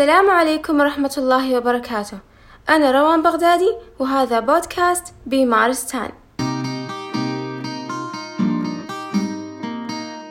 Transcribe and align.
السلام 0.00 0.30
عليكم 0.30 0.80
ورحمة 0.80 1.14
الله 1.18 1.56
وبركاته. 1.56 2.18
أنا 2.68 2.90
روان 2.90 3.22
بغدادي 3.22 3.70
وهذا 3.98 4.40
بودكاست 4.40 5.04
بمارستان 5.26 6.10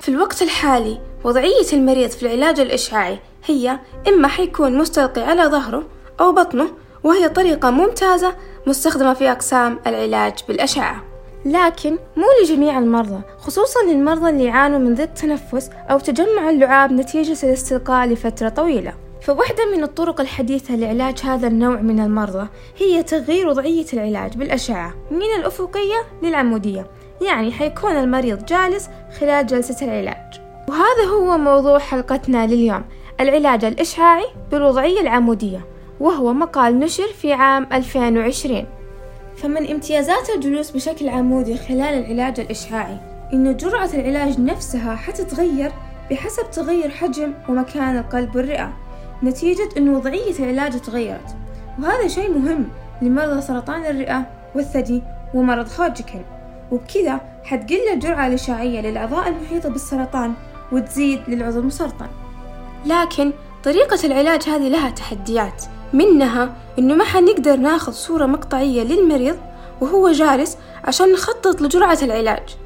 في 0.00 0.08
الوقت 0.08 0.42
الحالي 0.42 1.00
وضعية 1.24 1.72
المريض 1.72 2.10
في 2.10 2.22
العلاج 2.22 2.60
الإشعاعي 2.60 3.18
هي 3.44 3.78
إما 4.08 4.28
حيكون 4.28 4.78
مستلقي 4.78 5.22
على 5.22 5.42
ظهره 5.42 5.82
أو 6.20 6.32
بطنه 6.32 6.68
وهي 7.04 7.28
طريقة 7.28 7.70
ممتازة 7.70 8.34
مستخدمة 8.66 9.14
في 9.14 9.30
أقسام 9.30 9.78
العلاج 9.86 10.34
بالأشعة. 10.48 11.04
لكن 11.44 11.98
مو 12.16 12.26
لجميع 12.42 12.78
المرضى 12.78 13.20
خصوصا 13.38 13.80
للمرضى 13.88 14.30
اللي 14.30 14.44
يعانوا 14.44 14.78
من 14.78 14.94
ضيق 14.94 15.14
تنفس 15.14 15.70
أو 15.90 15.98
تجمع 15.98 16.50
اللعاب 16.50 16.92
نتيجة 16.92 17.46
الاستلقاء 17.46 18.06
لفترة 18.06 18.48
طويلة. 18.48 19.07
فواحدة 19.20 19.76
من 19.76 19.82
الطرق 19.82 20.20
الحديثة 20.20 20.76
لعلاج 20.76 21.18
هذا 21.24 21.46
النوع 21.46 21.80
من 21.80 22.00
المرضى 22.00 22.48
هي 22.78 23.02
تغيير 23.02 23.48
وضعية 23.48 23.86
العلاج 23.92 24.36
بالأشعة 24.36 24.94
من 25.10 25.40
الأفقية 25.40 26.06
للعمودية 26.22 26.86
يعني 27.20 27.52
حيكون 27.52 27.92
المريض 27.92 28.44
جالس 28.44 28.88
خلال 29.20 29.46
جلسة 29.46 29.86
العلاج. 29.86 30.40
وهذا 30.68 31.04
هو 31.10 31.38
موضوع 31.38 31.78
حلقتنا 31.78 32.46
لليوم 32.46 32.84
العلاج 33.20 33.64
الإشعاعي 33.64 34.26
بالوضعية 34.50 35.00
العمودية 35.00 35.66
وهو 36.00 36.32
مقال 36.32 36.78
نشر 36.78 37.06
في 37.06 37.32
عام 37.32 37.66
2020 37.72 38.66
فمن 39.36 39.70
امتيازات 39.70 40.30
الجلوس 40.34 40.70
بشكل 40.70 41.08
عمودي 41.08 41.56
خلال 41.58 41.80
العلاج 41.80 42.40
الإشعاعي 42.40 42.98
إنه 43.32 43.52
جرعة 43.52 43.90
العلاج 43.94 44.40
نفسها 44.40 44.94
حتتغير 44.94 45.72
بحسب 46.10 46.50
تغير 46.50 46.90
حجم 46.90 47.34
ومكان 47.48 47.98
القلب 47.98 48.36
والرئة. 48.36 48.72
نتيجة 49.22 49.68
أن 49.76 49.88
وضعية 49.88 50.38
العلاج 50.38 50.80
تغيرت 50.80 51.36
وهذا 51.82 52.08
شيء 52.08 52.38
مهم 52.38 52.68
لمرضى 53.02 53.40
سرطان 53.40 53.84
الرئة 53.84 54.26
والثدي 54.54 55.02
ومرض 55.34 55.66
هوجكن 55.80 56.22
وبكذا 56.70 57.20
حتقل 57.44 57.88
الجرعة 57.92 58.26
الإشعاعية 58.26 58.80
للأعضاء 58.80 59.28
المحيطة 59.28 59.68
بالسرطان 59.68 60.34
وتزيد 60.72 61.20
للعضو 61.28 61.58
المسرطن. 61.58 62.06
لكن 62.86 63.32
طريقة 63.64 63.98
العلاج 64.04 64.42
هذه 64.42 64.68
لها 64.68 64.90
تحديات 64.90 65.64
منها 65.92 66.54
إنه 66.78 66.94
ما 66.94 67.04
حنقدر 67.04 67.56
ناخذ 67.56 67.92
صورة 67.92 68.26
مقطعية 68.26 68.82
للمريض 68.82 69.36
وهو 69.80 70.12
جالس 70.12 70.58
عشان 70.84 71.12
نخطط 71.12 71.60
لجرعة 71.60 71.98
العلاج. 72.02 72.56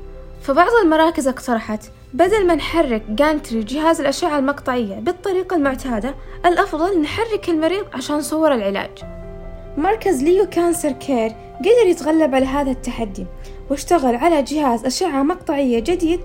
فبعض 0.42 0.70
المراكز 0.84 1.28
اقترحت 1.28 1.80
بدل 2.14 2.46
ما 2.46 2.54
نحرك 2.54 3.02
gantry 3.08 3.62
جهاز 3.62 4.00
الأشعة 4.00 4.38
المقطعية 4.38 4.94
بالطريقة 4.94 5.56
المعتادة 5.56 6.14
الأفضل 6.46 7.00
نحرك 7.00 7.48
المريض 7.48 7.84
عشان 7.94 8.16
نصور 8.16 8.54
العلاج. 8.54 8.90
مركز 9.76 10.22
Leo 10.22 10.46
Cancer 10.46 10.92
Care 10.92 11.32
قدر 11.60 11.86
يتغلب 11.86 12.34
على 12.34 12.46
هذا 12.46 12.70
التحدي 12.70 13.26
واشتغل 13.70 14.16
على 14.16 14.42
جهاز 14.42 14.84
أشعة 14.84 15.22
مقطعية 15.22 15.78
جديد 15.78 16.20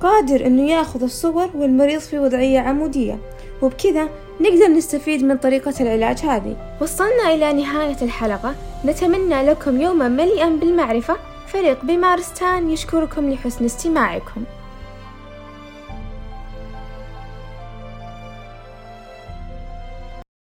قادر 0.00 0.46
أنه 0.46 0.70
يأخذ 0.70 1.02
الصور 1.02 1.50
والمريض 1.54 2.00
في 2.00 2.18
وضعية 2.18 2.60
عمودية 2.60 3.18
وبكذا 3.62 4.08
نقدر 4.40 4.68
نستفيد 4.68 5.24
من 5.24 5.36
طريقة 5.36 5.74
العلاج 5.80 6.18
هذه. 6.18 6.56
وصلنا 6.80 7.34
إلى 7.34 7.52
نهاية 7.52 7.96
الحلقة. 8.02 8.54
نتمنى 8.84 9.42
لكم 9.42 9.80
يوما 9.80 10.08
مليئا 10.08 10.48
بالمعرفة. 10.48 11.16
فريق 11.54 11.84
بمارستان 11.84 12.70
يشكركم 12.70 13.30
لحسن 13.30 13.64
استماعكم. 13.64 14.44